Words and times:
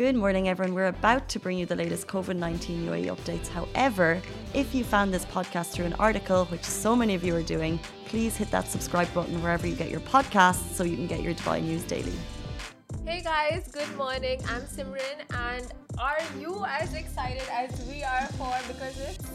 Good 0.00 0.16
morning, 0.16 0.48
everyone. 0.48 0.74
We're 0.74 0.86
about 0.86 1.28
to 1.28 1.38
bring 1.38 1.58
you 1.58 1.66
the 1.66 1.76
latest 1.76 2.06
COVID 2.06 2.36
19 2.36 2.86
UAE 2.86 3.14
updates. 3.14 3.48
However, 3.48 4.22
if 4.54 4.74
you 4.74 4.82
found 4.82 5.12
this 5.12 5.26
podcast 5.26 5.72
through 5.72 5.84
an 5.84 5.92
article, 5.98 6.46
which 6.46 6.64
so 6.64 6.96
many 6.96 7.14
of 7.14 7.22
you 7.22 7.36
are 7.36 7.42
doing, 7.42 7.78
please 8.06 8.34
hit 8.34 8.50
that 8.50 8.66
subscribe 8.66 9.12
button 9.12 9.42
wherever 9.42 9.66
you 9.66 9.76
get 9.76 9.90
your 9.90 10.00
podcasts 10.00 10.72
so 10.74 10.84
you 10.84 10.96
can 10.96 11.06
get 11.06 11.20
your 11.20 11.34
Dubai 11.34 11.62
news 11.62 11.84
daily. 11.84 12.14
Hey 13.04 13.20
guys, 13.20 13.68
good 13.70 13.94
morning. 13.94 14.40
I'm 14.48 14.62
Simran, 14.62 15.18
and 15.34 15.70
are 15.98 16.22
you 16.38 16.64
as 16.66 16.94
excited 16.94 17.46
as 17.52 17.70
we 17.86 18.02
are 18.02 18.26
for 18.38 18.56
because 18.68 18.98
it's 18.98 19.28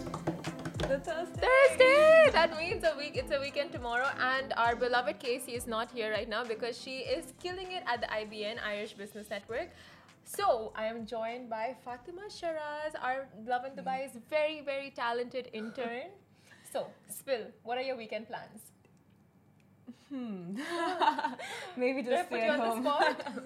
The 0.89 0.97
Thursday. 0.97 1.45
Thursday? 1.45 2.29
That 2.31 2.57
means 2.57 2.83
a 2.83 2.97
week. 2.97 3.17
It's 3.17 3.31
a 3.31 3.39
weekend 3.39 3.71
tomorrow, 3.71 4.09
and 4.19 4.51
our 4.57 4.75
beloved 4.75 5.19
Casey 5.19 5.53
is 5.53 5.67
not 5.67 5.91
here 5.91 6.09
right 6.09 6.27
now 6.27 6.43
because 6.43 6.75
she 6.75 6.95
is 7.17 7.33
killing 7.39 7.71
it 7.71 7.83
at 7.85 8.01
the 8.01 8.07
IBN 8.07 8.57
Irish 8.65 8.93
Business 8.93 9.29
Network. 9.29 9.69
So 10.25 10.71
I 10.75 10.85
am 10.85 11.05
joined 11.05 11.49
by 11.49 11.75
Fatima 11.85 12.23
Sharaz, 12.29 12.93
our 13.01 13.27
Lovin 13.47 13.71
Dubai 13.77 14.05
is 14.05 14.17
very 14.29 14.61
very 14.61 14.89
talented 14.89 15.49
intern. 15.53 16.09
So, 16.73 16.87
Spill, 17.07 17.45
what 17.63 17.77
are 17.77 17.81
your 17.81 17.95
weekend 17.95 18.27
plans? 18.27 18.61
Hmm. 20.09 20.57
Maybe 21.77 22.03
just 22.03 22.27
stay 22.27 22.41
at 22.47 22.59
home. 22.59 22.87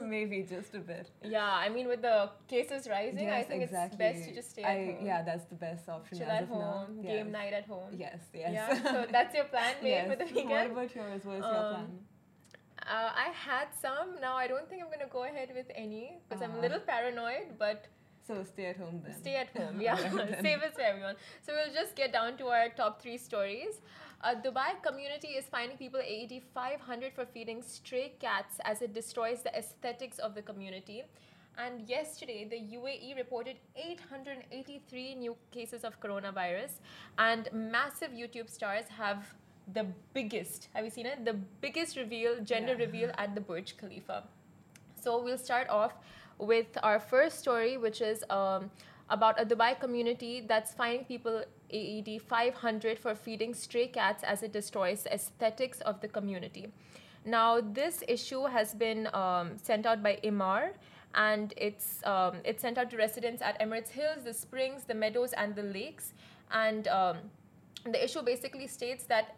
Maybe 0.10 0.44
just 0.44 0.74
a 0.74 0.80
bit. 0.80 1.10
Yeah, 1.24 1.46
I 1.46 1.70
mean, 1.70 1.88
with 1.88 2.02
the 2.02 2.30
cases 2.48 2.88
rising, 2.90 3.30
I 3.30 3.44
think 3.44 3.64
it's 3.64 3.96
best 3.96 4.24
to 4.26 4.34
just 4.34 4.52
stay 4.52 4.64
at 4.64 4.72
I, 4.72 4.86
home. 4.86 5.06
Yeah, 5.06 5.22
that's 5.24 5.46
the 5.46 5.56
best 5.56 5.88
option 5.90 6.18
Chill 6.20 6.28
at 6.30 6.48
home, 6.48 6.98
now. 6.98 7.02
game 7.04 7.28
Yes. 7.28 7.34
night 7.34 7.54
at 7.54 7.66
home. 7.66 7.90
Yes, 7.96 8.20
yes. 8.34 8.52
Yeah, 8.54 8.84
so 8.84 9.06
that's 9.12 9.34
your 9.36 9.46
plan 9.46 9.76
made 9.84 9.90
yes. 9.90 10.10
for 10.10 10.16
the 10.18 10.26
weekend. 10.26 10.50
What 10.50 10.72
about 10.72 10.96
yours? 10.96 11.26
What 11.26 11.38
is 11.38 11.46
your 11.46 11.56
Um, 11.56 11.74
plan? 11.76 12.00
Uh, 12.88 13.10
I 13.26 13.30
had 13.34 13.68
some. 13.82 14.20
Now 14.22 14.36
I 14.36 14.48
don't 14.48 14.68
think 14.70 14.82
I'm 14.84 14.90
gonna 14.90 15.12
go 15.12 15.24
ahead 15.26 15.52
with 15.56 15.70
any 15.76 16.18
because 16.28 16.42
I'm 16.42 16.56
a 16.56 16.62
little 16.62 16.80
paranoid. 16.80 17.58
But 17.58 17.88
So 18.28 18.44
stay 18.44 18.66
at 18.72 18.78
home 18.78 19.02
then. 19.04 19.14
stay 19.22 19.36
at 19.36 19.50
home. 19.58 19.80
Yeah, 19.86 19.96
then. 19.96 20.36
save 20.42 20.62
it 20.68 20.74
for 20.76 20.82
everyone. 20.82 21.16
So 21.46 21.54
we'll 21.56 21.74
just 21.74 21.96
get 21.96 22.12
down 22.14 22.38
to 22.42 22.48
our 22.58 22.70
top 22.82 23.02
three 23.02 23.18
stories. 23.18 23.82
Uh, 24.22 24.36
Dubai 24.46 24.70
community 24.88 25.30
is 25.40 25.46
fining 25.46 25.78
people 25.78 26.02
AED 26.02 26.42
500 26.54 27.14
for 27.14 27.26
feeding 27.26 27.62
stray 27.64 28.14
cats 28.20 28.60
as 28.66 28.82
it 28.82 28.94
destroys 28.94 29.42
the 29.42 29.54
aesthetics 29.62 30.20
of 30.20 30.36
the 30.36 30.42
community. 30.42 31.04
And 31.58 31.90
yesterday, 31.90 32.46
the 32.50 32.60
UAE 32.78 33.16
reported 33.18 33.58
883 33.76 35.16
new 35.16 35.36
cases 35.52 35.84
of 35.84 36.00
coronavirus, 36.00 36.80
and 37.18 37.50
massive 37.52 38.12
YouTube 38.12 38.50
stars 38.50 38.86
have 38.98 39.26
the 39.74 39.86
biggest. 40.14 40.70
Have 40.74 40.86
you 40.86 40.92
seen 40.92 41.06
it? 41.06 41.26
The 41.26 41.34
biggest 41.62 41.98
reveal, 41.98 42.40
gender 42.44 42.74
Yeah. 42.74 42.86
reveal 42.86 43.12
at 43.18 43.36
the 43.36 43.42
Burj 43.42 43.78
Khalifa. 43.78 44.24
So 45.02 45.22
we'll 45.24 45.38
start 45.38 45.70
off 45.70 45.94
with 46.38 46.78
our 46.84 47.00
first 47.00 47.40
story, 47.40 47.78
which 47.78 48.02
is 48.02 48.24
um, 48.30 48.72
about 49.10 49.40
a 49.40 49.46
Dubai 49.46 49.80
community 49.80 50.42
that's 50.42 50.74
fining 50.74 51.06
people 51.06 51.44
AED 51.72 52.20
500 52.20 52.98
for 52.98 53.14
feeding 53.16 53.54
stray 53.54 53.88
cats 53.88 54.24
as 54.24 54.44
it 54.44 54.52
destroys 54.52 55.04
the 55.04 55.14
aesthetics 55.14 55.82
of 55.82 56.02
the 56.02 56.08
community. 56.08 56.72
Now, 57.26 57.62
this 57.62 58.04
issue 58.08 58.46
has 58.46 58.74
been 58.74 59.08
um, 59.14 59.58
sent 59.58 59.86
out 59.86 60.02
by 60.02 60.20
Emaar, 60.24 60.72
and 61.16 61.54
it's 61.58 62.02
um, 62.06 62.38
it's 62.44 62.62
sent 62.62 62.78
out 62.78 62.90
to 62.92 62.98
residents 62.98 63.42
at 63.42 63.60
Emirates 63.60 63.90
Hills, 63.90 64.24
the 64.24 64.34
Springs, 64.34 64.84
the 64.86 64.94
Meadows, 64.94 65.34
and 65.34 65.54
the 65.56 65.64
Lakes. 65.64 66.14
And 66.52 66.88
um, 66.88 67.18
the 67.84 68.04
issue 68.04 68.22
basically 68.22 68.68
states 68.68 69.04
that 69.06 69.36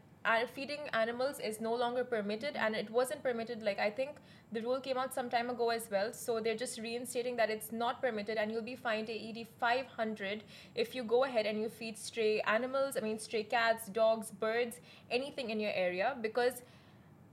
feeding 0.53 0.80
animals 0.94 1.39
is 1.39 1.59
no 1.59 1.73
longer 1.73 2.03
permitted 2.03 2.55
and 2.55 2.75
it 2.75 2.89
wasn't 2.89 3.22
permitted 3.23 3.61
like 3.64 3.80
i 3.80 3.89
think 3.89 4.17
the 4.53 4.61
rule 4.61 4.81
came 4.81 4.97
out 4.97 5.14
some 5.14 5.30
time 5.30 5.50
ago 5.50 5.69
as 5.69 5.89
well. 5.89 6.11
So 6.11 6.39
they're 6.41 6.58
just 6.58 6.77
reinstating 6.80 7.38
that 7.38 7.50
it's 7.50 7.72
not 7.72 8.02
permitted 8.02 8.38
and 8.38 8.52
you'll 8.52 8.61
be 8.61 8.75
fined 8.75 9.09
aed 9.09 9.47
500 9.59 10.44
if 10.75 10.94
you 10.94 11.03
go 11.03 11.23
ahead 11.23 11.45
and 11.45 11.61
you 11.61 11.69
feed 11.69 11.97
stray 11.97 12.42
animals 12.42 12.97
i 12.97 12.99
mean 12.99 13.17
stray 13.19 13.44
cats 13.44 13.88
dogs 13.88 14.31
birds 14.31 14.80
anything 15.09 15.49
in 15.49 15.59
your 15.59 15.71
area 15.73 16.15
because 16.21 16.61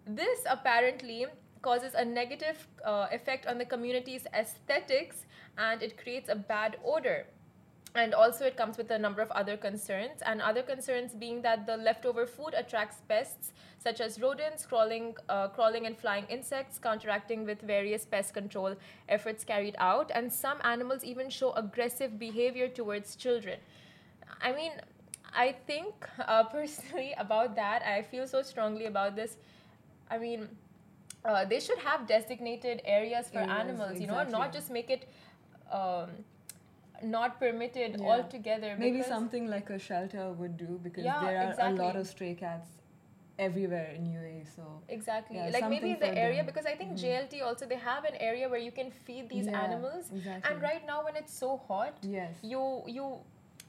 this 0.07 0.41
apparently 0.49 1.27
causes 1.63 1.95
a 1.95 2.05
negative 2.05 2.67
uh, 2.85 3.07
effect 3.11 3.47
on 3.47 3.59
the 3.59 3.65
community's 3.65 4.27
aesthetics 4.33 5.27
and 5.57 5.83
it 5.83 5.99
creates 5.99 6.29
a 6.29 6.37
bad 6.37 6.77
odor 6.85 7.27
and 7.95 8.15
also 8.15 8.45
it 8.45 8.57
comes 8.57 8.77
with 8.77 8.91
a 8.91 8.99
number 8.99 9.23
of 9.23 9.31
other 9.31 9.57
concerns. 9.57 10.21
And 10.25 10.43
other 10.43 10.63
concerns 10.63 11.15
being 11.15 11.43
that 11.43 11.67
the 11.67 11.77
leftover 11.77 12.27
food 12.27 12.55
attracts 12.55 12.99
pests 13.09 13.53
such 13.79 14.01
as 14.01 14.21
rodents 14.21 14.67
crawling 14.67 15.17
uh, 15.29 15.49
crawling 15.49 15.87
and 15.87 15.97
flying 15.97 16.25
insects 16.29 16.79
counteracting 16.79 17.45
with 17.45 17.61
various 17.63 18.05
pest 18.05 18.35
control 18.35 18.77
efforts 19.09 19.45
carried 19.45 19.77
out. 19.79 20.11
And 20.15 20.33
some 20.33 20.59
animals 20.65 21.03
even 21.03 21.31
show 21.31 21.53
aggressive 21.53 22.19
behavior 22.19 22.69
towards 22.69 23.17
children. 23.17 23.59
I 24.41 24.53
mean 24.53 24.73
i 25.35 25.55
think 25.67 26.09
uh, 26.27 26.43
personally 26.53 27.15
about 27.19 27.55
that 27.55 27.83
i 27.83 28.01
feel 28.01 28.27
so 28.27 28.43
strongly 28.43 28.87
about 28.87 29.17
this. 29.17 29.37
I 30.11 30.19
mean 30.19 30.49
uh, 31.25 31.45
they 31.45 31.61
should 31.61 31.79
have 31.79 32.07
designated 32.07 32.81
areas 32.85 33.29
for 33.29 33.41
Areas, 33.41 33.61
animals 33.61 34.01
you 34.01 34.07
know 34.07 34.23
not 34.25 34.53
just 34.53 34.71
make 34.71 34.91
it 34.91 35.09
um, 35.71 36.11
not 37.03 37.39
permitted 37.41 37.97
Yeah. 37.99 38.07
altogether 38.07 38.75
Maybe 38.79 39.03
something 39.03 39.47
like 39.47 39.71
a 39.71 39.79
shelter 39.79 40.33
would 40.33 40.57
do 40.57 40.79
because 40.83 41.05
Yeah, 41.05 41.21
there 41.21 41.39
are 41.47 41.71
a 41.71 41.73
lot 41.73 41.97
of 41.97 42.07
stray 42.07 42.35
cats 42.35 42.69
everywhere 43.39 43.91
in 43.97 44.05
UAE. 44.07 44.45
So 44.55 44.63
exactly 44.89 45.37
Yeah, 45.37 45.51
like 45.53 45.69
maybe 45.71 45.95
the 45.95 46.13
area 46.19 46.39
them. 46.39 46.47
because 46.47 46.67
i 46.67 46.75
think 46.75 46.93
Mhm. 46.93 47.03
jlt 47.03 47.43
also 47.49 47.67
they 47.73 47.77
have 47.77 48.05
an 48.05 48.17
area 48.29 48.49
where 48.49 48.63
you 48.69 48.73
can 48.79 48.91
feed 48.91 49.29
these 49.29 49.47
Yeah, 49.47 49.65
animals 49.65 50.11
exactly. 50.13 50.51
and 50.53 50.63
right 50.63 50.87
now 50.87 51.05
when 51.05 51.15
it's 51.21 51.33
so 51.45 51.51
hot 51.69 51.95
yes. 52.03 52.35
you 52.43 52.63
you 52.97 53.05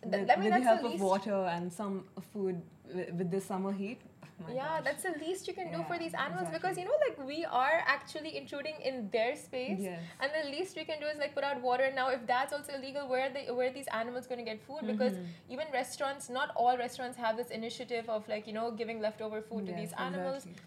th- 0.02 0.22
with, 0.22 0.32
I 0.32 0.36
mean 0.36 0.44
with 0.46 0.54
that's 0.54 0.64
the 0.64 0.70
help 0.70 0.84
of 0.94 1.02
water 1.10 1.40
and 1.56 1.72
some 1.72 2.06
food 2.34 2.62
with, 2.96 3.12
with 3.20 3.30
the 3.32 3.42
summer 3.42 3.72
heat. 3.72 4.02
My 4.40 4.54
yeah 4.54 4.64
gosh. 4.78 4.84
that's 4.86 5.04
the 5.04 5.14
least 5.20 5.48
you 5.48 5.54
can 5.54 5.72
do 5.72 5.84
for 5.88 5.98
these 6.00 6.14
animals 6.14 6.48
because 6.52 6.78
you 6.78 6.86
know 6.86 6.98
like 7.08 7.18
we 7.28 7.46
are 7.46 7.82
actually 7.86 8.36
intruding 8.38 8.76
in 8.84 9.10
their 9.12 9.36
space 9.36 9.80
Yes. 9.82 10.00
and 10.22 10.32
the 10.40 10.50
least 10.50 10.76
we 10.76 10.86
can 10.86 11.00
do 11.00 11.08
is 11.08 11.18
like 11.18 11.34
put 11.36 11.44
out 11.44 11.62
water 11.62 11.92
now 11.94 12.10
if 12.10 12.26
that's 12.28 12.54
also 12.54 12.74
illegal 12.74 13.08
where 13.10 13.26
are 13.28 13.34
they 13.34 13.46
where 13.52 13.70
are 13.70 13.74
these 13.74 13.88
animals 14.02 14.28
going 14.28 14.40
to 14.44 14.46
get 14.52 14.62
food 14.70 14.88
because 14.88 15.14
Mhm. 15.14 15.28
even 15.50 15.68
restaurants 15.74 16.30
not 16.30 16.52
all 16.56 16.78
restaurants 16.78 17.18
have 17.18 17.38
this 17.38 17.50
initiative 17.60 18.10
of 18.10 18.28
like 18.28 18.48
you 18.48 18.54
know 18.54 18.72
giving 18.72 19.02
leftover 19.02 19.42
food 19.42 19.66
to 19.68 19.74
these 19.82 19.94
animals 19.94 20.46
exactly. 20.46 20.66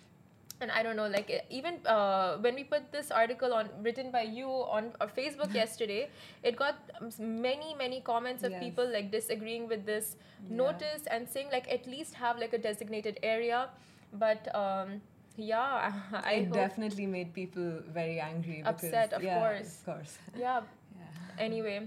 And 0.63 0.71
i 0.79 0.83
don't 0.83 0.97
know 0.97 1.07
like 1.09 1.31
even 1.51 1.79
uh, 1.87 2.37
when 2.47 2.55
we 2.55 2.65
put 2.65 2.91
this 2.97 3.11
article 3.11 3.53
on 3.59 3.69
written 3.87 4.11
by 4.17 4.23
you 4.23 4.49
on 4.79 4.91
our 5.01 5.09
facebook 5.21 5.55
yesterday 5.63 6.09
it 6.43 6.57
got 6.57 6.77
many 7.19 7.75
many 7.85 8.01
comments 8.01 8.43
of 8.43 8.53
Yes. 8.53 8.63
people 8.65 8.93
like 8.99 9.11
disagreeing 9.17 9.69
with 9.75 9.85
this 9.93 10.17
Yeah. 10.49 10.57
notice 10.65 11.07
and 11.17 11.29
saying 11.35 11.49
like 11.57 11.69
at 11.77 11.87
least 11.95 12.15
have 12.25 12.39
like 12.45 12.53
a 12.59 12.63
designated 12.69 13.19
area 13.23 13.61
but 14.25 14.49
um 14.63 15.01
yeah 15.37 15.93
i 16.31 16.35
it 16.41 16.53
definitely 16.53 17.07
made 17.07 17.33
people 17.41 17.69
very 18.01 18.21
angry. 18.21 18.59
Because, 18.63 18.85
Upset, 18.85 19.13
of 19.19 19.23
yeah, 19.23 19.39
course. 19.39 19.71
Of 19.79 19.85
course. 19.91 20.19
yeah 20.45 20.61
Yeah. 20.99 21.45
anyway 21.49 21.79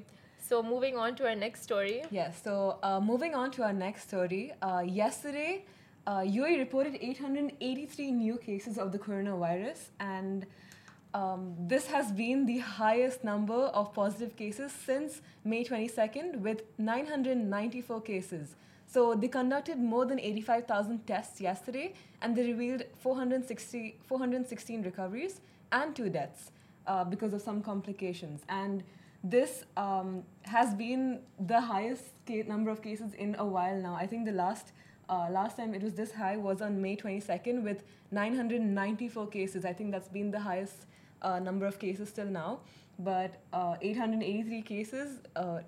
so 0.48 0.62
moving 0.64 0.96
on 1.04 1.16
to 1.22 1.28
our 1.30 1.36
next 1.36 1.64
story 1.70 2.02
Yes, 2.12 2.42
so 2.48 2.78
uh, 2.84 3.00
moving 3.12 3.34
on 3.36 3.52
to 3.58 3.64
our 3.68 3.74
next 3.74 4.08
story. 4.10 4.44
Uh, 4.62 4.84
yesterday, 5.04 5.66
uh, 6.08 6.20
UAE 6.20 6.60
reported 6.60 6.98
883 7.02 8.12
new 8.12 8.38
cases 8.38 8.78
of 8.78 8.92
the 8.92 9.00
coronavirus, 9.00 9.90
and 10.00 10.46
um, 11.14 11.56
this 11.58 11.88
has 11.88 12.12
been 12.12 12.46
the 12.46 12.60
highest 12.60 13.24
number 13.24 13.54
of 13.54 13.94
positive 13.94 14.36
cases 14.36 14.72
since 14.72 15.22
May 15.44 15.64
22nd, 15.64 16.40
with 16.42 16.64
994 16.78 18.02
cases. 18.02 18.56
So 18.88 19.16
they 19.16 19.28
conducted 19.28 19.80
more 19.80 20.06
than 20.06 20.20
85,000 20.20 21.08
tests 21.08 21.42
yesterday, 21.42 21.94
and 22.22 22.36
they 22.36 22.44
revealed 22.44 22.84
460, 23.00 23.98
416 24.06 24.84
recoveries 24.84 25.42
and 25.72 25.96
two 25.96 26.10
deaths 26.10 26.52
uh, 26.86 27.04
because 27.04 27.34
of 27.34 27.42
some 27.42 27.62
complications. 27.62 28.44
And 28.48 28.84
this 29.24 29.64
um, 29.76 30.24
has 30.44 30.76
been 30.76 31.22
the 31.48 31.60
highest 31.60 32.04
number 32.48 32.70
of 32.70 32.84
cases 32.84 33.14
in 33.16 33.36
a 33.40 33.46
while 33.46 33.76
now. 33.76 33.96
I 33.96 34.06
think 34.06 34.26
the 34.26 34.32
last 34.32 34.72
uh, 35.10 35.28
last 35.30 35.58
time 35.58 35.74
it 35.74 35.84
was 35.84 35.94
this 35.94 36.12
high 36.12 36.38
was 36.38 36.62
on 36.62 36.82
May 36.82 36.96
22nd 36.96 37.64
with 37.64 37.84
994 38.12 39.28
cases. 39.28 39.66
I 39.66 39.74
think 39.74 39.92
that's 39.92 40.08
been 40.10 40.32
the 40.32 40.40
highest 40.40 40.86
uh, 41.22 41.40
number 41.40 41.66
of 41.66 41.80
cases 41.80 42.12
till 42.12 42.26
now. 42.28 42.60
But 43.00 43.42
uh, 43.54 43.76
883 43.82 44.62
cases 44.62 45.20
uh, 45.36 45.60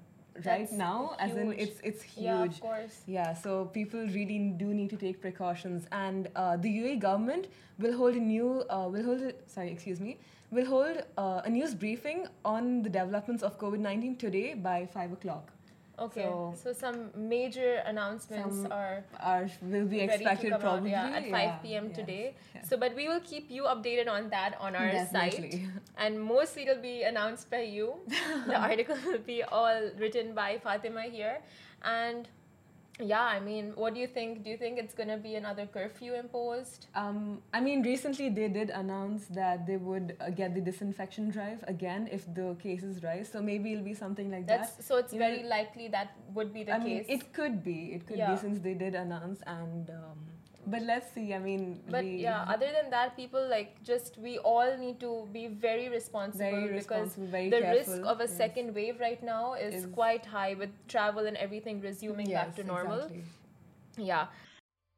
right 0.46 0.60
That's 0.60 0.72
now, 0.72 1.16
as 1.20 1.36
in 1.36 1.52
huge. 1.52 1.60
it's 1.60 1.80
it's 1.84 2.04
huge. 2.04 2.26
yeah 2.26 2.44
of 2.44 2.60
course 2.62 3.02
Yeah, 3.08 3.34
so 3.34 3.66
people 3.66 4.00
really 4.18 4.38
do 4.64 4.74
need 4.74 4.90
to 4.92 4.98
take 4.98 5.20
precautions, 5.22 5.88
and 5.92 6.30
uh, 6.36 6.58
the 6.58 6.70
UAE 6.80 7.00
government 7.00 7.48
will 7.80 7.96
hold 7.98 8.16
a 8.16 8.20
new 8.20 8.64
uh, 8.70 8.88
will 8.88 9.04
hold 9.04 9.22
a, 9.22 9.34
sorry 9.48 9.72
excuse 9.72 10.00
me 10.00 10.18
will 10.52 10.66
hold 10.66 11.04
uh, 11.18 11.42
a 11.44 11.50
news 11.50 11.74
briefing 11.76 12.26
on 12.46 12.82
the 12.84 12.90
developments 12.90 13.44
of 13.44 13.58
COVID 13.60 13.80
nineteen 13.80 14.16
today 14.16 14.54
by 14.54 14.86
five 14.86 15.12
o'clock. 15.12 15.52
Okay, 16.00 16.22
So, 16.22 16.54
so, 16.64 16.74
some 16.74 17.10
major 17.16 17.82
announcements 17.86 18.62
Some 18.62 18.72
are 18.72 19.04
are 19.20 19.50
will 19.64 19.86
be 19.86 20.00
expected 20.02 20.54
probably 20.60 20.94
out 20.94 21.10
yeah, 21.10 21.18
at 21.18 21.24
5 21.24 21.32
yeah, 21.32 21.58
p.m. 21.64 21.92
today. 21.92 22.36
yes. 22.54 22.70
So, 22.70 22.78
but 22.78 22.96
we 22.96 23.08
will 23.08 23.20
keep 23.22 23.50
you 23.50 23.64
updated 23.64 24.08
on 24.08 24.30
that 24.30 24.58
on 24.60 24.76
our 24.76 24.92
site, 25.08 25.56
and 25.98 26.22
mostly 26.22 26.68
it'll 26.68 26.84
be 26.84 27.02
announced 27.02 27.50
by 27.50 27.62
you. 27.62 27.96
the 28.48 28.56
article 28.56 28.98
will 29.08 29.26
be 29.26 29.42
all 29.42 29.90
written 29.98 30.36
by 30.36 30.60
Fatima 30.60 31.04
here, 31.04 31.40
and 31.82 32.30
yeah, 33.00 33.22
I 33.22 33.40
mean, 33.40 33.74
what 33.76 33.94
do 33.94 34.00
you 34.00 34.08
think? 34.08 34.44
Do 34.44 34.50
you 34.50 34.58
think 34.58 34.80
it's 34.80 34.94
gonna 34.94 35.18
be 35.18 35.36
another 35.36 35.66
curfew 35.68 36.14
imposed? 36.16 36.88
Um, 36.96 37.42
I 37.54 37.60
mean, 37.60 37.84
recently 37.84 38.30
they 38.30 38.48
did 38.48 38.70
announce 38.72 39.26
that 39.28 39.68
they 39.68 39.78
would 39.78 40.16
uh, 40.20 40.30
get 40.32 40.56
the 40.56 40.62
disinfection 40.62 41.30
drive 41.30 41.64
again 41.68 42.10
if 42.12 42.26
the 42.34 42.56
cases 42.62 43.04
rise. 43.04 43.30
So 43.32 43.42
maybe 43.42 43.74
it'll 43.74 43.84
be 43.86 43.94
something 43.94 44.32
like 44.32 44.48
That's 44.48 44.72
that. 44.72 44.84
so 44.84 44.98
it's 44.98 45.14
You 45.14 45.20
know, 45.20 45.28
very 45.28 45.44
likely 45.44 45.88
that 45.90 46.16
would 46.34 46.54
be 46.54 46.64
the 46.64 46.74
I 46.76 46.80
case. 46.80 47.08
mean, 47.08 47.20
it 47.20 47.34
could 47.34 47.64
be. 47.64 47.94
It 47.94 48.08
could 48.08 48.18
Yeah. 48.18 48.34
be 48.34 48.38
since 48.42 48.60
they 48.60 48.74
did 48.74 48.96
announce, 48.96 49.42
and 49.46 49.90
um, 49.92 50.18
but 50.74 50.82
let's 50.84 51.12
see. 51.14 51.34
I 51.34 51.40
mean, 51.40 51.82
But 51.90 52.04
we, 52.04 52.18
yeah, 52.18 52.44
other 52.56 52.70
than 52.78 52.90
that, 52.92 53.16
people 53.16 53.44
like 53.50 53.82
just 53.84 54.18
we 54.18 54.38
all 54.40 54.78
need 54.78 55.00
to 55.00 55.28
be 55.32 55.48
very 55.48 55.88
responsible 55.90 56.40
very 56.52 56.68
because 56.80 56.90
responsible, 57.16 57.28
very 57.28 57.50
the 57.50 57.62
careful. 57.62 57.94
risk 57.96 58.06
of 58.06 58.20
a 58.20 58.24
yes. 58.28 58.38
second 58.38 58.76
wave 58.76 59.00
right 59.00 59.22
now 59.24 59.54
is, 59.54 59.74
Is- 59.84 59.86
quite 59.94 60.26
high 60.26 60.54
with 60.56 60.70
travel 60.88 61.26
and 61.26 61.38
everything 61.38 61.82
resuming 61.82 62.30
back 62.32 62.56
to 62.58 62.64
normal. 62.64 63.00
exactly. 63.00 63.24
Yeah. 63.98 64.28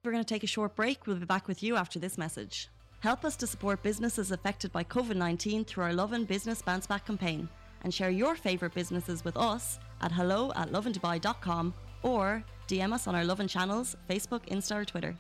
We're 0.04 0.12
going 0.12 0.24
to 0.24 0.34
take 0.34 0.44
a 0.44 0.48
short 0.48 0.76
break. 0.76 1.06
We'll 1.08 1.18
be 1.18 1.26
back 1.26 1.48
with 1.48 1.62
you 1.62 1.76
after 1.76 2.00
this 2.00 2.18
message. 2.18 2.70
Help 3.02 3.24
us 3.24 3.36
to 3.38 3.48
support 3.48 3.82
businesses 3.84 4.32
affected 4.32 4.72
by 4.72 4.84
COVID 4.84 5.16
19 5.16 5.66
through 5.66 5.84
our 5.86 5.94
Lovin 5.94 6.26
Business 6.26 6.62
Bounce 6.62 6.88
Back 6.88 7.06
campaign 7.06 7.48
and 7.84 7.94
share 7.94 8.10
your 8.10 8.36
favourite 8.36 8.74
businesses 8.74 9.24
with 9.24 9.38
us 9.38 9.80
at 10.02 10.12
hello 10.12 10.52
at 10.56 10.72
lovindubai.com 10.72 11.74
or 12.04 12.44
DM 12.68 12.94
us 12.94 13.08
on 13.08 13.16
our 13.16 13.24
Lovin 13.26 13.48
channels, 13.48 13.96
Facebook, 14.10 14.46
Insta, 14.50 14.76
or 14.82 14.86
Twitter. 14.86 15.16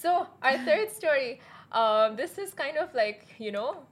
So 0.00 0.26
our 0.42 0.56
third 0.64 0.90
story, 0.90 1.40
um, 1.72 2.16
this 2.16 2.38
is 2.38 2.54
kind 2.54 2.78
of 2.78 2.94
like 2.94 3.26
you 3.38 3.52
know, 3.52 3.82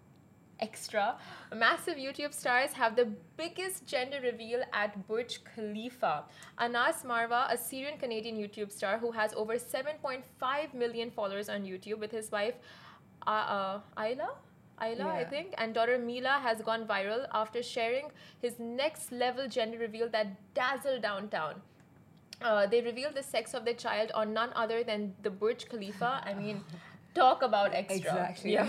extra. 0.59 1.17
Massive 1.55 1.99
YouTube 1.99 2.33
stars 2.33 2.73
have 2.73 2.97
the 2.97 3.13
biggest 3.37 3.85
gender 3.87 4.19
reveal 4.23 4.63
at 4.73 5.07
Burj 5.07 5.41
Khalifa. 5.45 6.25
Anas 6.59 7.03
Marwah, 7.05 7.53
a 7.53 7.59
Syrian 7.59 7.99
Canadian 7.99 8.39
YouTube 8.39 8.73
star 8.73 8.97
who 8.97 9.11
has 9.11 9.35
over 9.35 9.57
7.5 9.57 10.73
million 10.73 11.11
followers 11.11 11.51
on 11.51 11.65
YouTube, 11.65 11.99
with 11.99 12.11
his 12.11 12.33
wife 12.33 12.55
uh, 13.27 13.31
uh, 13.31 13.81
Ayla. 13.99 14.31
Ayla, 14.81 15.07
I 15.07 15.25
think, 15.25 15.53
and 15.59 15.75
daughter 15.75 15.99
Mila 15.99 16.41
has 16.43 16.63
gone 16.63 16.87
viral 16.87 17.27
after 17.35 17.63
sharing 17.63 18.11
his 18.41 18.59
next 18.59 19.13
level 19.13 19.47
gender 19.47 19.77
reveal 19.77 20.09
that 20.09 20.55
dazzled 20.55 21.03
downtown. 21.03 21.61
Uh, 22.41 22.67
they 22.67 22.81
revealed 22.81 23.15
the 23.15 23.23
sex 23.23 23.55
of 23.55 23.65
the 23.65 23.75
child 23.75 24.11
on 24.15 24.33
none 24.33 24.51
other 24.55 24.85
than 24.85 25.15
the 25.23 25.31
Burj 25.31 25.69
Khalifa. 25.69 26.23
I 26.25 26.35
mean, 26.35 26.63
talk 27.15 27.43
about 27.43 27.75
extra. 27.75 27.97
Exactly. 27.97 28.53
Yeah. 28.53 28.69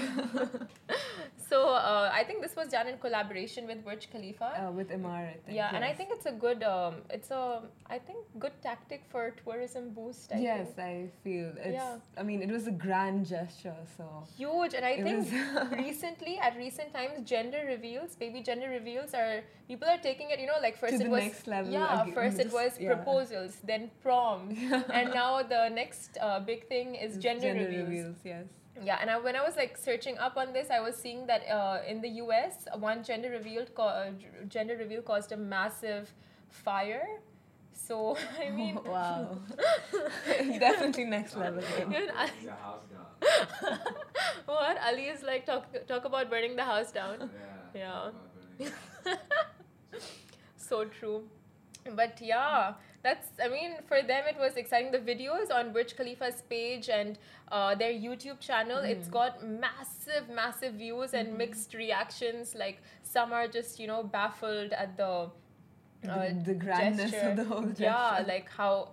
so 1.49 1.69
uh, 1.69 1.88
I 2.19 2.23
think 2.27 2.41
this 2.41 2.55
was 2.55 2.67
done 2.69 2.87
in 2.91 2.97
collaboration 2.97 3.65
with 3.65 3.83
Burj 3.85 4.09
Khalifa. 4.11 4.49
Uh, 4.61 4.71
with 4.71 4.89
Emaar, 4.95 5.29
I 5.35 5.37
think. 5.43 5.55
yeah, 5.59 5.75
and 5.75 5.85
I 5.85 5.93
think 5.93 6.09
it's 6.15 6.25
a 6.25 6.35
good, 6.45 6.63
um, 6.63 6.95
it's 7.09 7.31
a, 7.31 7.61
I 7.95 7.99
think, 8.07 8.19
good 8.37 8.55
tactic 8.61 9.05
for 9.11 9.23
tourism 9.43 9.91
boost. 9.91 10.33
I 10.33 10.39
yes, 10.39 10.67
think. 10.75 10.79
I 10.79 11.23
feel 11.23 11.49
it's. 11.67 11.79
Yeah. 11.79 11.95
I 12.17 12.23
mean, 12.23 12.41
it 12.41 12.51
was 12.57 12.67
a 12.67 12.75
grand 12.85 13.25
gesture. 13.25 13.79
So 13.95 14.05
Huge, 14.37 14.73
and 14.73 14.85
I 14.85 14.95
think 15.01 15.31
recently, 15.87 16.37
at 16.39 16.57
recent 16.57 16.93
times, 16.93 17.29
gender 17.29 17.63
reveals, 17.67 18.15
baby 18.15 18.41
gender 18.41 18.69
reveals 18.69 19.13
are 19.13 19.41
people 19.67 19.87
are 19.87 20.01
taking 20.09 20.29
it. 20.31 20.39
You 20.39 20.47
know, 20.47 20.61
like 20.61 20.77
first 20.77 20.97
To 20.97 21.01
it 21.01 21.05
the 21.05 21.09
was 21.17 21.23
next 21.23 21.47
level 21.47 21.71
yeah, 21.71 22.01
again, 22.01 22.13
first 22.13 22.39
it 22.39 22.51
was 22.59 22.71
yeah. 22.79 22.95
proposals, 22.95 23.57
then 23.63 23.91
prom, 24.03 24.49
and 24.99 25.13
now 25.13 25.41
the 25.41 25.69
next 25.69 26.17
uh, 26.19 26.39
big 26.51 26.67
thing 26.67 26.95
is 26.95 27.17
gender, 27.17 27.53
reveals. 27.53 28.17
Yes. 28.25 28.47
Yeah, 28.81 28.97
and 29.01 29.09
I, 29.09 29.17
when 29.19 29.35
I 29.35 29.43
was 29.43 29.57
like 29.57 29.77
searching 29.77 30.17
up 30.17 30.37
on 30.37 30.53
this, 30.53 30.69
I 30.69 30.79
was 30.79 30.95
seeing 30.95 31.27
that 31.27 31.43
uh, 31.49 31.79
in 31.87 32.01
the 32.01 32.09
U.S., 32.23 32.67
one 32.77 33.03
gender 33.03 33.29
reveal 33.29 33.65
co- 33.65 33.83
uh, 33.83 34.11
gender 34.47 34.77
reveal 34.77 35.01
caused 35.01 35.31
a 35.31 35.37
massive 35.37 36.13
fire. 36.49 37.05
So 37.73 38.17
I 38.41 38.49
mean, 38.49 38.79
wow. 38.85 39.37
Definitely 40.59 41.05
next 41.05 41.35
level. 41.35 41.61
then. 41.77 41.91
even 41.93 42.09
Ali, 42.17 42.31
the 42.45 42.51
house 42.51 42.83
down. 42.91 43.79
what 44.45 44.77
Ali 44.85 45.05
is 45.05 45.23
like 45.23 45.45
talk 45.45 45.65
talk 45.87 46.05
about 46.05 46.29
burning 46.29 46.55
the 46.55 46.63
house 46.63 46.91
down. 46.91 47.29
Yeah. 47.75 48.11
Yeah. 48.59 49.15
so 50.57 50.85
true. 50.85 51.23
But 51.95 52.19
yeah, 52.21 52.73
that's, 53.01 53.27
I 53.43 53.47
mean, 53.47 53.75
for 53.87 54.01
them 54.01 54.23
it 54.27 54.37
was 54.37 54.55
exciting. 54.57 54.91
The 54.91 54.99
videos 54.99 55.53
on 55.53 55.71
Burj 55.73 55.95
Khalifa's 55.95 56.41
page 56.49 56.89
and 56.89 57.17
uh, 57.51 57.75
their 57.75 57.91
YouTube 57.93 58.39
channel, 58.39 58.79
it's 58.79 59.07
got 59.07 59.45
massive, 59.47 60.29
massive 60.33 60.73
views 60.75 61.13
and 61.13 61.37
mixed 61.37 61.73
reactions. 61.73 62.55
Like 62.55 62.81
some 63.03 63.31
are 63.33 63.47
just, 63.47 63.79
you 63.79 63.87
know, 63.87 64.03
baffled 64.03 64.73
at 64.73 64.97
the. 64.97 65.29
The- 66.01 66.41
the 66.45 66.53
grandness 66.53 67.13
of 67.13 67.35
the 67.35 67.43
whole 67.43 67.69
Yeah, 67.77 68.23
like 68.25 68.49
how, 68.49 68.91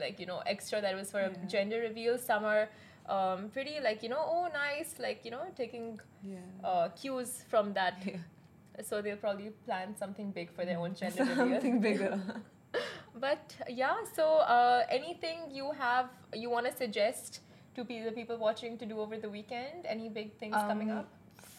like, 0.00 0.18
you 0.18 0.26
know, 0.26 0.42
extra 0.46 0.80
that 0.80 0.94
was 0.96 1.10
for 1.12 1.20
a 1.20 1.30
gender 1.46 1.78
reveal. 1.80 2.18
Some 2.18 2.44
are 2.44 2.68
um, 3.08 3.50
pretty, 3.50 3.78
like, 3.80 4.02
you 4.02 4.08
know, 4.08 4.18
oh, 4.20 4.48
nice, 4.52 4.94
like, 4.98 5.24
you 5.24 5.30
know, 5.30 5.42
taking 5.56 6.00
Yeah. 6.22 6.38
uh, 6.64 6.88
cues 6.88 7.44
from 7.48 7.72
that 7.74 7.94
Yeah. 8.04 8.16
so 8.82 9.00
they'll 9.02 9.16
probably 9.16 9.50
plan 9.64 9.94
something 9.96 10.32
big 10.32 10.50
for 10.52 10.64
their 10.64 10.78
own 10.78 10.94
gender 10.96 11.24
reveal. 11.28 11.36
Something 11.50 11.80
bigger. 11.80 12.18
But 13.20 13.54
yeah, 13.68 13.96
so 14.14 14.38
uh, 14.38 14.84
anything 14.90 15.38
you 15.50 15.70
have 15.78 16.08
you 16.34 16.50
want 16.50 16.66
to 16.66 16.72
suggest 16.76 17.40
to 17.76 17.84
pe- 17.84 18.02
the 18.02 18.12
people 18.12 18.36
watching 18.36 18.76
to 18.78 18.86
do 18.86 19.00
over 19.00 19.16
the 19.18 19.28
weekend? 19.30 19.86
Any 19.86 20.08
big 20.08 20.36
things 20.38 20.54
coming 20.56 20.90
Um, 20.90 20.98
up? 20.98 21.08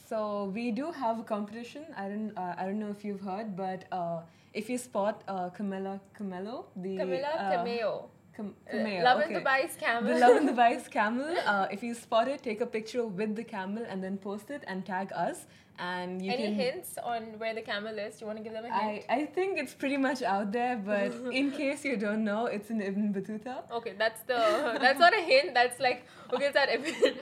So 0.09 0.51
we 0.53 0.71
do 0.71 0.91
have 0.91 1.19
a 1.19 1.23
competition. 1.23 1.85
I 1.97 2.09
don't. 2.09 2.31
Uh, 2.37 2.55
I 2.57 2.65
don't 2.65 2.79
know 2.79 2.89
if 2.89 3.03
you've 3.05 3.21
heard, 3.21 3.55
but 3.55 3.85
uh, 3.91 4.19
if 4.53 4.69
you 4.69 4.77
spot 4.77 5.23
uh, 5.27 5.49
Camilla 5.49 5.99
Camello, 6.19 6.65
the 6.75 6.97
Camila 6.97 7.31
uh, 7.39 7.51
Cameo. 7.55 8.09
Uh, 8.39 9.03
Love 9.03 9.21
okay. 9.21 9.35
and 9.35 9.45
Dubai's 9.45 9.75
camel. 9.75 10.13
The 10.13 10.19
Love 10.19 10.37
and 10.37 10.47
the 10.51 10.53
Vice 10.53 10.87
camel. 10.87 11.35
Uh, 11.45 11.67
if 11.71 11.83
you 11.83 11.93
spot 11.93 12.27
it, 12.27 12.43
take 12.43 12.61
a 12.61 12.65
picture 12.65 13.05
with 13.05 13.35
the 13.35 13.43
camel 13.43 13.85
and 13.87 14.03
then 14.03 14.17
post 14.17 14.49
it 14.49 14.63
and 14.67 14.85
tag 14.85 15.11
us. 15.13 15.45
And 15.77 16.23
you 16.25 16.31
Any 16.31 16.43
can. 16.43 16.53
hints 16.55 16.97
on 17.03 17.37
where 17.37 17.53
the 17.53 17.61
camel 17.61 17.97
is? 17.99 18.15
Do 18.15 18.21
you 18.21 18.27
want 18.27 18.37
to 18.37 18.43
give 18.43 18.53
them 18.53 18.63
a 18.65 18.69
I, 18.69 18.81
hint? 18.93 19.05
I 19.09 19.25
think 19.25 19.59
it's 19.59 19.73
pretty 19.73 19.97
much 19.97 20.21
out 20.21 20.51
there, 20.53 20.77
but 20.77 21.11
in 21.33 21.51
case 21.51 21.83
you 21.83 21.97
don't 21.97 22.23
know, 22.23 22.45
it's 22.45 22.69
in 22.69 22.81
Ibn 22.81 23.13
Battuta. 23.13 23.69
Okay, 23.71 23.93
that's 23.97 24.21
the 24.21 24.77
that's 24.79 24.99
not 24.99 25.13
a 25.13 25.21
hint. 25.21 25.53
That's 25.53 25.79
like 25.81 26.05
okay, 26.33 26.45
it's 26.45 26.55
at 26.57 26.69
Ibn. 26.69 27.15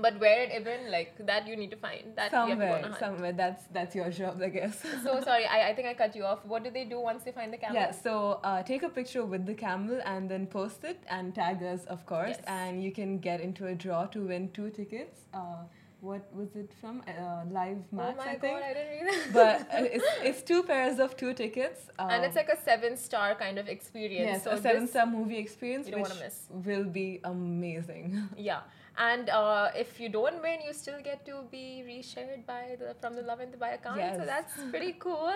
But 0.00 0.18
where 0.20 0.42
it 0.42 0.50
Ibn, 0.52 0.90
like 0.90 1.14
that 1.26 1.46
you 1.46 1.56
need 1.56 1.70
to 1.70 1.76
find. 1.76 2.16
That 2.16 2.32
you 2.32 2.38
have 2.38 2.48
to 2.48 2.56
go 2.56 2.62
on 2.72 2.78
a 2.78 2.82
Somewhere, 2.82 2.98
somewhere. 2.98 3.32
That's 3.32 3.64
that's 3.72 3.94
your 3.94 4.10
job, 4.10 4.40
I 4.42 4.48
guess. 4.48 4.80
So 5.04 5.20
sorry, 5.20 5.44
I, 5.46 5.68
I 5.70 5.74
think 5.74 5.88
I 5.88 5.94
cut 5.94 6.16
you 6.16 6.24
off. 6.24 6.44
What 6.46 6.64
do 6.64 6.70
they 6.70 6.84
do 6.84 6.98
once 7.00 7.24
they 7.24 7.32
find 7.32 7.52
the 7.52 7.58
camel? 7.58 7.76
Yeah, 7.76 7.90
so 7.90 8.40
uh, 8.42 8.62
take 8.62 8.82
a 8.82 8.88
picture 8.88 9.24
with 9.24 9.44
the 9.46 9.54
camel 9.54 10.00
and 10.04 10.30
then 10.30 10.46
post 10.46 10.84
it 10.84 10.98
and 11.08 11.34
tag 11.34 11.62
us, 11.62 11.84
of 11.84 12.06
course. 12.06 12.36
Yes. 12.38 12.44
And 12.46 12.82
you 12.82 12.90
can 12.92 13.18
get 13.18 13.40
into 13.40 13.66
a 13.66 13.74
draw 13.74 14.06
to 14.06 14.26
win 14.26 14.50
two 14.52 14.70
tickets. 14.70 15.20
Uh, 15.34 15.64
what 16.00 16.34
was 16.34 16.56
it 16.56 16.72
from? 16.80 17.00
Uh, 17.06 17.44
live 17.50 17.78
match 17.92 18.14
Oh 18.14 18.16
my 18.16 18.30
I 18.32 18.36
think. 18.36 18.42
god, 18.58 18.62
I 18.62 18.72
didn't 18.74 19.06
read 19.06 19.34
that. 19.34 19.68
but 19.70 19.74
uh, 19.80 19.84
it's, 19.96 20.04
it's 20.22 20.42
two 20.42 20.62
pairs 20.64 20.98
of 20.98 21.16
two 21.16 21.32
tickets. 21.32 21.82
and 21.98 22.24
it's 22.24 22.36
um, 22.36 22.40
like 22.44 22.48
a 22.48 22.60
seven 22.64 22.96
star 22.96 23.34
kind 23.36 23.56
of 23.58 23.68
experience. 23.68 24.30
yes, 24.32 24.44
so 24.44 24.50
a 24.50 24.60
seven 24.60 24.88
star 24.88 25.06
movie 25.06 25.38
experience, 25.38 25.86
you 25.86 25.92
don't 25.92 26.02
which 26.02 26.10
wanna 26.10 26.24
miss. 26.24 26.46
will 26.50 26.84
be 26.84 27.20
amazing. 27.24 28.28
Yeah, 28.36 28.60
and 28.96 29.30
uh, 29.30 29.70
if 29.74 30.00
you 30.00 30.08
don't 30.08 30.42
win, 30.42 30.60
you 30.66 30.72
still 30.72 31.00
get 31.02 31.24
to 31.26 31.44
be 31.50 31.84
reshared 31.86 32.46
by 32.46 32.76
the 32.78 32.94
from 33.00 33.14
the 33.14 33.22
Lovin 33.22 33.48
Dubai 33.50 33.74
account. 33.74 34.00
So 34.16 34.24
that's 34.24 34.52
pretty 34.70 34.94
cool. 34.98 35.32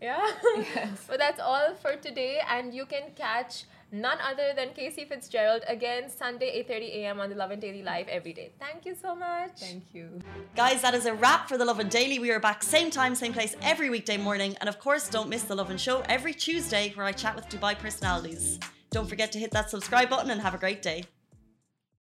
Yeah. 0.00 0.24
Yes. 0.56 1.04
but 1.08 1.18
that's 1.18 1.40
all 1.40 1.74
for 1.74 1.96
today, 1.96 2.40
and 2.48 2.72
you 2.72 2.86
can 2.86 3.10
catch 3.16 3.64
none 3.90 4.18
other 4.22 4.52
than 4.54 4.70
Casey 4.72 5.04
Fitzgerald 5.04 5.62
again 5.66 6.08
Sunday 6.08 6.62
8:30 6.62 6.88
a.m. 6.98 7.20
on 7.20 7.30
the 7.30 7.34
Lovin 7.34 7.58
Daily 7.58 7.82
Live 7.82 8.06
every 8.08 8.32
day. 8.32 8.52
Thank 8.60 8.86
you 8.86 8.94
so 8.94 9.16
much. 9.16 9.58
Thank 9.58 9.84
you. 9.92 10.20
Guys, 10.54 10.82
that 10.82 10.94
is 10.94 11.06
a 11.06 11.14
wrap 11.14 11.48
for 11.48 11.58
the 11.58 11.64
Lovin 11.64 11.88
Daily. 11.88 12.18
We 12.18 12.30
are 12.30 12.38
back 12.38 12.62
same 12.62 12.90
time, 12.90 13.14
same 13.14 13.32
place 13.32 13.56
every 13.62 13.90
weekday 13.90 14.18
morning. 14.18 14.56
And 14.60 14.68
of 14.68 14.78
course, 14.78 15.08
don't 15.08 15.28
miss 15.28 15.42
the 15.42 15.56
Lovin 15.56 15.78
Show 15.78 16.02
every 16.08 16.34
Tuesday 16.34 16.92
where 16.94 17.06
I 17.06 17.12
chat 17.12 17.34
with 17.34 17.48
Dubai 17.48 17.76
personalities. 17.76 18.60
Don't 18.90 19.08
forget 19.08 19.32
to 19.32 19.38
hit 19.38 19.50
that 19.50 19.68
subscribe 19.70 20.08
button 20.10 20.30
and 20.30 20.40
have 20.40 20.54
a 20.54 20.58
great 20.58 20.80
day. 20.80 21.04